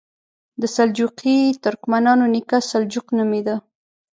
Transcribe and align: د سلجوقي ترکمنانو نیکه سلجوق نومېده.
د 0.61 0.63
سلجوقي 0.75 1.37
ترکمنانو 1.63 2.25
نیکه 2.33 2.57
سلجوق 2.71 3.07
نومېده. 3.17 3.55